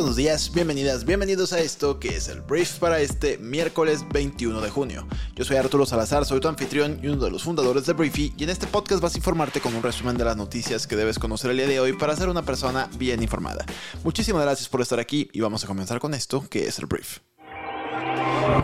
[0.00, 4.70] Buenos días, bienvenidas, bienvenidos a esto que es el brief para este miércoles 21 de
[4.70, 5.06] junio.
[5.36, 8.44] Yo soy Arturo Salazar, soy tu anfitrión y uno de los fundadores de Briefy y
[8.44, 11.50] en este podcast vas a informarte con un resumen de las noticias que debes conocer
[11.50, 13.66] el día de hoy para ser una persona bien informada.
[14.02, 17.18] Muchísimas gracias por estar aquí y vamos a comenzar con esto que es el brief.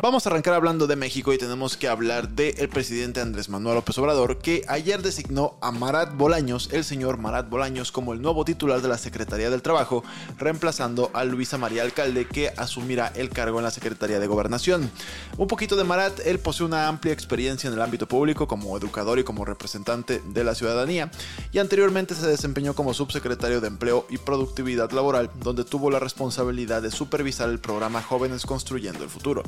[0.02, 3.98] Vamos a arrancar hablando de México y tenemos que hablar del presidente Andrés Manuel López
[3.98, 8.80] Obrador, que ayer designó a Marat Bolaños, el señor Marat Bolaños, como el nuevo titular
[8.82, 10.04] de la Secretaría del Trabajo,
[10.38, 14.90] reemplazando a Luisa María Alcalde, que asumirá el cargo en la Secretaría de Gobernación.
[15.38, 19.18] Un poquito de Marat, él posee una amplia experiencia en el ámbito público como educador
[19.18, 21.10] y como representante de la ciudadanía,
[21.52, 26.82] y anteriormente se desempeñó como subsecretario de Empleo y Productividad Laboral, donde tuvo la responsabilidad
[26.82, 29.42] de supervisar el programa Jóvenes Construyendo el Futuro.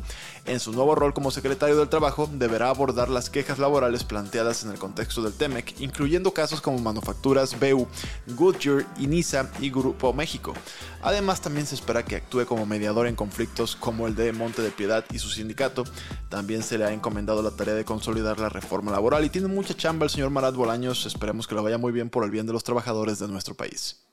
[0.45, 4.71] En su nuevo rol como secretario del Trabajo, deberá abordar las quejas laborales planteadas en
[4.71, 7.87] el contexto del TEMEC, incluyendo casos como Manufacturas BU,
[8.29, 10.55] Goodyear, Inisa y Grupo México.
[11.03, 14.71] Además, también se espera que actúe como mediador en conflictos como el de Monte de
[14.71, 15.85] Piedad y su sindicato.
[16.29, 19.77] También se le ha encomendado la tarea de consolidar la reforma laboral y tiene mucha
[19.77, 21.07] chamba el señor Marat Bolaños.
[21.07, 24.08] Esperemos que lo vaya muy bien por el bien de los trabajadores de nuestro país.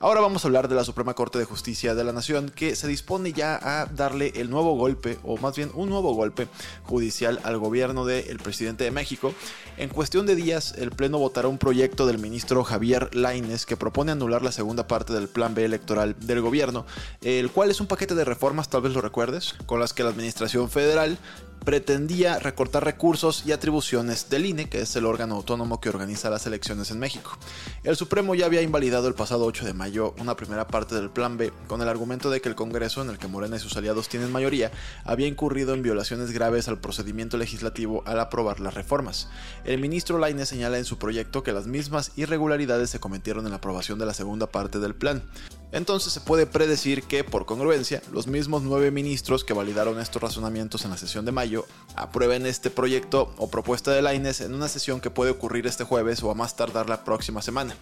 [0.00, 2.86] Ahora vamos a hablar de la Suprema Corte de Justicia de la Nación que se
[2.86, 6.48] dispone ya a darle el nuevo golpe, o más bien un nuevo golpe
[6.84, 9.34] judicial al gobierno del presidente de México.
[9.76, 14.12] En cuestión de días, el Pleno votará un proyecto del ministro Javier Laines que propone
[14.12, 16.86] anular la segunda parte del Plan B electoral del gobierno,
[17.20, 20.10] el cual es un paquete de reformas, tal vez lo recuerdes, con las que la
[20.10, 21.18] Administración Federal
[21.68, 26.46] pretendía recortar recursos y atribuciones del INE, que es el órgano autónomo que organiza las
[26.46, 27.36] elecciones en México.
[27.84, 31.36] El Supremo ya había invalidado el pasado 8 de mayo una primera parte del Plan
[31.36, 34.08] B con el argumento de que el Congreso, en el que Morena y sus aliados
[34.08, 34.72] tienen mayoría,
[35.04, 39.28] había incurrido en violaciones graves al procedimiento legislativo al aprobar las reformas.
[39.66, 43.58] El ministro Laine señala en su proyecto que las mismas irregularidades se cometieron en la
[43.58, 45.22] aprobación de la segunda parte del plan.
[45.70, 50.84] Entonces se puede predecir que, por congruencia, los mismos nueve ministros que validaron estos razonamientos
[50.84, 55.00] en la sesión de mayo aprueben este proyecto o propuesta de Laines en una sesión
[55.00, 57.74] que puede ocurrir este jueves o a más tardar la próxima semana.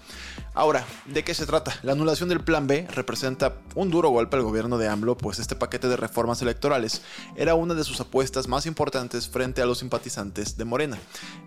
[0.52, 1.78] Ahora, ¿de qué se trata?
[1.82, 5.54] La anulación del Plan B representa un duro golpe al gobierno de AMLO, pues este
[5.54, 7.02] paquete de reformas electorales
[7.36, 10.98] era una de sus apuestas más importantes frente a los simpatizantes de Morena,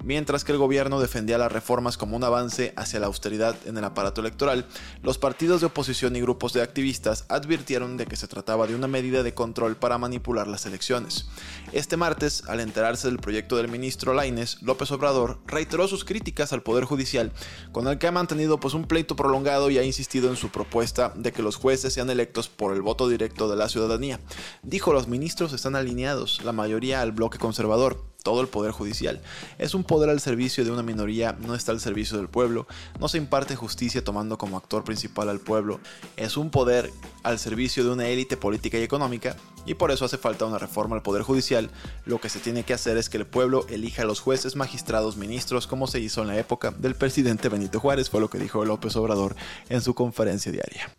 [0.03, 3.83] mientras que el gobierno defendía las reformas como un avance hacia la austeridad en el
[3.83, 4.65] aparato electoral,
[5.01, 8.87] los partidos de oposición y grupos de activistas advirtieron de que se trataba de una
[8.87, 11.25] medida de control para manipular las elecciones.
[11.71, 16.61] Este martes, al enterarse del proyecto del ministro Laines, López Obrador reiteró sus críticas al
[16.61, 17.31] Poder Judicial,
[17.71, 21.13] con el que ha mantenido pues un pleito prolongado y ha insistido en su propuesta
[21.15, 24.19] de que los jueces sean electos por el voto directo de la ciudadanía.
[24.61, 29.21] Dijo los ministros están alineados, la mayoría al bloque conservador, todo el poder judicial.
[29.57, 32.67] Es un poder al servicio de una minoría, no está al servicio del pueblo,
[32.99, 35.79] no se imparte justicia tomando como actor principal al pueblo,
[36.17, 36.91] es un poder
[37.23, 39.35] al servicio de una élite política y económica
[39.65, 41.69] y por eso hace falta una reforma al poder judicial.
[42.05, 45.17] Lo que se tiene que hacer es que el pueblo elija a los jueces, magistrados,
[45.17, 48.65] ministros, como se hizo en la época del presidente Benito Juárez, fue lo que dijo
[48.65, 49.35] López Obrador
[49.69, 50.89] en su conferencia diaria.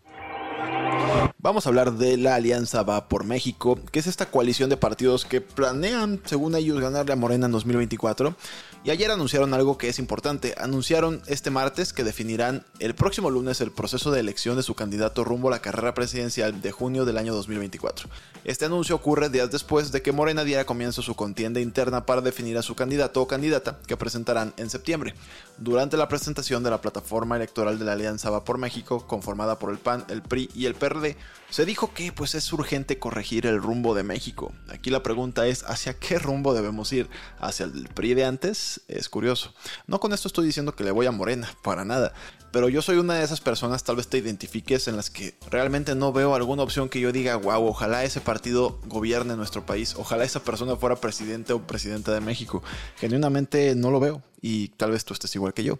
[1.42, 5.24] Vamos a hablar de la Alianza Va por México, que es esta coalición de partidos
[5.24, 8.34] que planean, según ellos, ganarle a Morena en 2024.
[8.82, 10.54] Y ayer anunciaron algo que es importante.
[10.56, 15.22] Anunciaron este martes que definirán el próximo lunes el proceso de elección de su candidato
[15.22, 18.08] rumbo a la carrera presidencial de junio del año 2024.
[18.44, 22.56] Este anuncio ocurre días después de que Morena diera comienzo su contienda interna para definir
[22.56, 25.14] a su candidato o candidata que presentarán en septiembre.
[25.58, 29.70] Durante la presentación de la plataforma electoral de la Alianza Va por México, conformada por
[29.72, 31.19] el PAN, el PRI y el PRD,
[31.50, 34.52] se dijo que pues es urgente corregir el rumbo de México.
[34.69, 37.10] Aquí la pregunta es ¿hacia qué rumbo debemos ir?
[37.40, 38.69] ¿Hacia el PRI de antes?
[38.88, 39.53] Es curioso.
[39.86, 42.12] No con esto estoy diciendo que le voy a Morena, para nada.
[42.53, 45.94] Pero yo soy una de esas personas, tal vez te identifiques, en las que realmente
[45.94, 50.25] no veo alguna opción que yo diga, wow, ojalá ese partido gobierne nuestro país, ojalá
[50.25, 52.62] esa persona fuera presidente o presidenta de México.
[52.96, 55.78] Genuinamente no lo veo y tal vez tú estés igual que yo.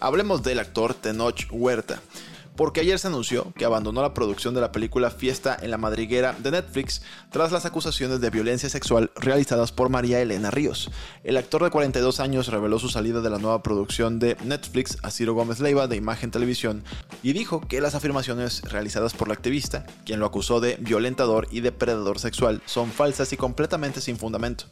[0.00, 2.00] Hablemos del actor Tenoch Huerta
[2.56, 6.34] porque ayer se anunció que abandonó la producción de la película Fiesta en la Madriguera
[6.38, 10.90] de Netflix tras las acusaciones de violencia sexual realizadas por María Elena Ríos.
[11.24, 15.10] El actor de 42 años reveló su salida de la nueva producción de Netflix a
[15.10, 16.84] Ciro Gómez Leiva de Imagen Televisión
[17.22, 21.60] y dijo que las afirmaciones realizadas por la activista, quien lo acusó de violentador y
[21.60, 24.64] depredador sexual, son falsas y completamente sin fundamento.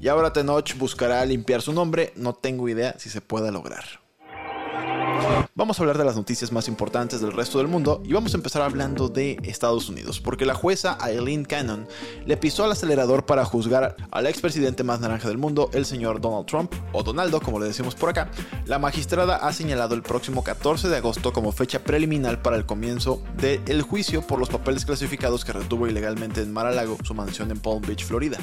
[0.00, 3.84] Y ahora Tenoch buscará limpiar su nombre, no tengo idea si se pueda lograr.
[5.54, 8.36] Vamos a hablar de las noticias más importantes del resto del mundo y vamos a
[8.36, 11.86] empezar hablando de Estados Unidos, porque la jueza Eileen Cannon
[12.26, 16.46] le pisó al acelerador para juzgar al expresidente más naranja del mundo, el señor Donald
[16.46, 18.30] Trump, o Donaldo, como le decimos por acá.
[18.66, 23.22] La magistrada ha señalado el próximo 14 de agosto como fecha preliminar para el comienzo
[23.36, 27.82] del juicio por los papeles clasificados que retuvo ilegalmente en Mar-a-Lago, su mansión en Palm
[27.82, 28.38] Beach, Florida.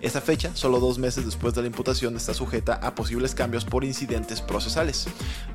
[0.00, 3.84] Esta fecha, solo dos meses después de la imputación, está sujeta a posibles cambios por
[3.84, 5.06] incidentes procesales.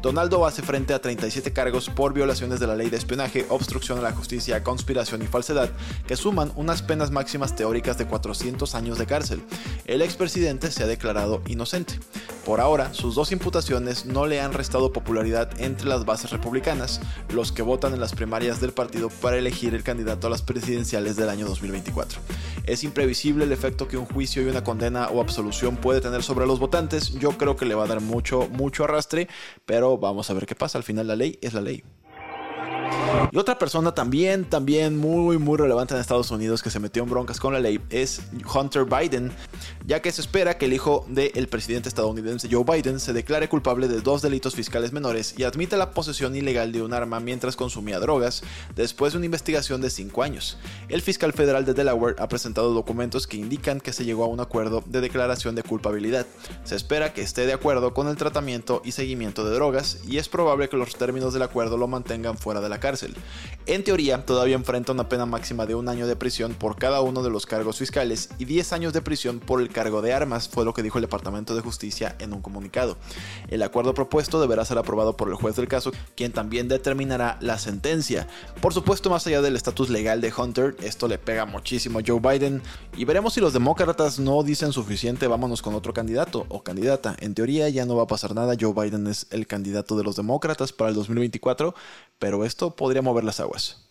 [0.01, 4.11] Donaldo frente a 37 cargos por violaciones de la ley de espionaje, obstrucción a la
[4.11, 5.69] justicia, conspiración y falsedad,
[6.07, 9.41] que suman unas penas máximas teóricas de 400 años de cárcel.
[9.85, 11.99] El expresidente se ha declarado inocente.
[12.45, 16.99] Por ahora, sus dos imputaciones no le han restado popularidad entre las bases republicanas,
[17.33, 21.15] los que votan en las primarias del partido para elegir el candidato a las presidenciales
[21.15, 22.19] del año 2024.
[22.65, 26.45] Es imprevisible el efecto que un juicio y una condena o absolución puede tener sobre
[26.45, 27.11] los votantes.
[27.13, 29.27] Yo creo que le va a dar mucho, mucho arrastre,
[29.65, 30.79] pero vamos a ver qué pasa.
[30.79, 31.83] Al final la ley es la ley.
[33.31, 37.09] Y otra persona también, también muy, muy relevante en Estados Unidos que se metió en
[37.09, 38.21] broncas con la ley es
[38.53, 39.31] Hunter Biden,
[39.89, 43.87] ya que se espera que el hijo del presidente estadounidense Joe Biden se declare culpable
[43.87, 47.99] de dos delitos fiscales menores y admita la posesión ilegal de un arma mientras consumía
[47.99, 48.43] drogas,
[48.75, 50.59] después de una investigación de cinco años.
[50.89, 54.39] El fiscal federal de Delaware ha presentado documentos que indican que se llegó a un
[54.39, 56.27] acuerdo de declaración de culpabilidad.
[56.65, 60.29] Se espera que esté de acuerdo con el tratamiento y seguimiento de drogas y es
[60.29, 63.15] probable que los términos del acuerdo lo mantengan fuera de la cárcel.
[63.65, 67.23] En teoría, todavía enfrenta una pena máxima de un año de prisión por cada uno
[67.23, 70.65] de los cargos fiscales y 10 años de prisión por el cargo de armas, fue
[70.65, 72.97] lo que dijo el Departamento de Justicia en un comunicado.
[73.47, 77.57] El acuerdo propuesto deberá ser aprobado por el juez del caso, quien también determinará la
[77.57, 78.27] sentencia.
[78.59, 82.19] Por supuesto, más allá del estatus legal de Hunter, esto le pega muchísimo a Joe
[82.19, 82.61] Biden
[82.97, 87.15] y veremos si los demócratas no dicen suficiente, vámonos con otro candidato o candidata.
[87.21, 90.17] En teoría ya no va a pasar nada, Joe Biden es el candidato de los
[90.17, 91.73] demócratas para el 2024,
[92.19, 93.88] pero esto podría mover las aguas.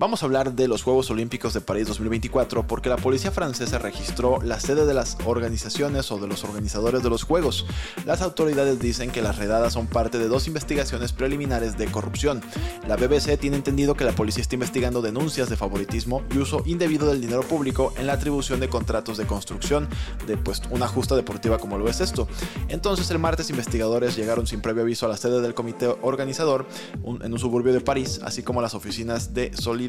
[0.00, 4.40] Vamos a hablar de los Juegos Olímpicos de París 2024 porque la policía francesa registró
[4.42, 7.66] la sede de las organizaciones o de los organizadores de los Juegos.
[8.06, 12.40] Las autoridades dicen que las redadas son parte de dos investigaciones preliminares de corrupción.
[12.86, 17.08] La BBC tiene entendido que la policía está investigando denuncias de favoritismo y uso indebido
[17.08, 19.88] del dinero público en la atribución de contratos de construcción
[20.28, 22.28] de pues una justa deportiva como lo es esto.
[22.68, 26.66] Entonces el martes investigadores llegaron sin previo aviso a la sede del comité organizador
[27.04, 29.88] en un suburbio de París, así como las oficinas de Solid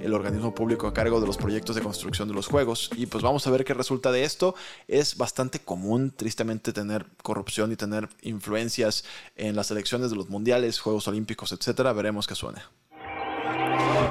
[0.00, 2.90] el organismo público a cargo de los proyectos de construcción de los juegos.
[2.96, 4.54] Y pues vamos a ver qué resulta de esto.
[4.88, 9.04] Es bastante común, tristemente, tener corrupción y tener influencias
[9.36, 11.92] en las elecciones de los mundiales, Juegos Olímpicos, etcétera.
[11.92, 12.70] Veremos qué suena.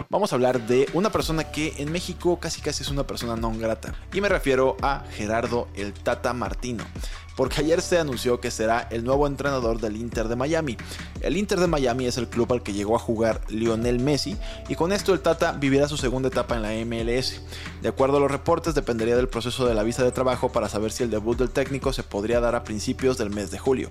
[0.09, 3.51] Vamos a hablar de una persona que en México casi casi es una persona no
[3.57, 3.95] grata.
[4.13, 6.85] Y me refiero a Gerardo el Tata Martino
[7.35, 10.77] porque ayer se anunció que será el nuevo entrenador del Inter de Miami.
[11.21, 14.37] El Inter de Miami es el club al que llegó a jugar Lionel Messi
[14.69, 17.41] y con esto el Tata vivirá su segunda etapa en la MLS.
[17.81, 20.91] De acuerdo a los reportes, dependería del proceso de la visa de trabajo para saber
[20.91, 23.89] si el debut del técnico se podría dar a principios del mes de julio.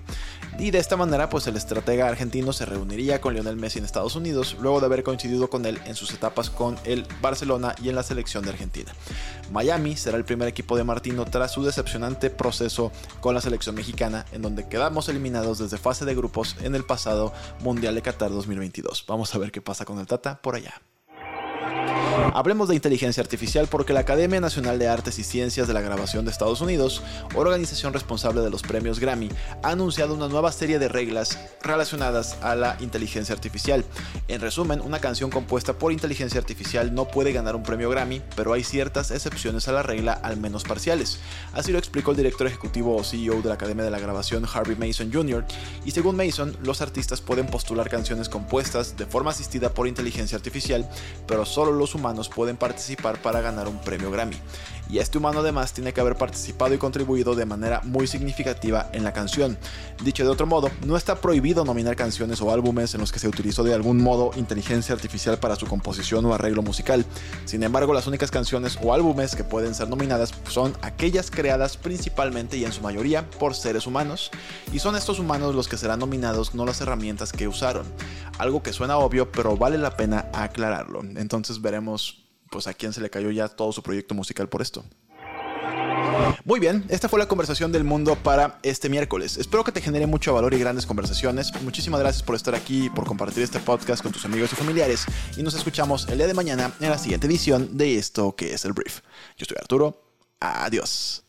[0.57, 4.15] Y de esta manera, pues el estratega argentino se reuniría con Lionel Messi en Estados
[4.15, 7.95] Unidos luego de haber coincidido con él en sus etapas con el Barcelona y en
[7.95, 8.93] la selección de Argentina.
[9.51, 12.91] Miami será el primer equipo de Martino tras su decepcionante proceso
[13.35, 17.93] la selección mexicana, en donde quedamos eliminados desde fase de grupos en el pasado Mundial
[17.93, 19.05] de Qatar 2022.
[19.07, 20.81] Vamos a ver qué pasa con el Tata por allá.
[22.33, 26.25] Hablemos de inteligencia artificial porque la Academia Nacional de Artes y Ciencias de la Grabación
[26.25, 27.03] de Estados Unidos,
[27.33, 29.29] organización responsable de los premios Grammy,
[29.63, 33.85] ha anunciado una nueva serie de reglas relacionadas a la inteligencia artificial.
[34.27, 38.53] En resumen, una canción compuesta por inteligencia artificial no puede ganar un premio Grammy, pero
[38.53, 41.19] hay ciertas excepciones a la regla, al menos parciales.
[41.53, 44.75] Así lo explicó el director ejecutivo o CEO de la Academia de la Grabación, Harvey
[44.75, 45.45] Mason Jr.,
[45.85, 50.89] y según Mason, los artistas pueden postular canciones compuestas de forma asistida por inteligencia artificial,
[51.27, 54.37] pero solo los humanos humanos pueden participar para ganar un premio Grammy.
[54.89, 59.03] Y este humano además tiene que haber participado y contribuido de manera muy significativa en
[59.03, 59.57] la canción.
[60.03, 63.27] Dicho de otro modo, no está prohibido nominar canciones o álbumes en los que se
[63.27, 67.03] utilizó de algún modo inteligencia artificial para su composición o arreglo musical.
[67.45, 72.57] Sin embargo, las únicas canciones o álbumes que pueden ser nominadas son aquellas creadas principalmente
[72.57, 74.29] y en su mayoría por seres humanos,
[74.71, 77.85] y son estos humanos los que serán nominados, no las herramientas que usaron.
[78.37, 81.01] Algo que suena obvio, pero vale la pena aclararlo.
[81.15, 82.04] Entonces veremos
[82.55, 84.85] pues a quién se le cayó ya todo su proyecto musical por esto.
[86.45, 89.35] Muy bien, esta fue la conversación del mundo para este miércoles.
[89.35, 91.51] Espero que te genere mucho valor y grandes conversaciones.
[91.63, 95.05] Muchísimas gracias por estar aquí por compartir este podcast con tus amigos y familiares.
[95.35, 98.63] Y nos escuchamos el día de mañana en la siguiente edición de esto que es
[98.63, 99.01] el brief.
[99.35, 100.01] Yo soy Arturo.
[100.39, 101.25] Adiós.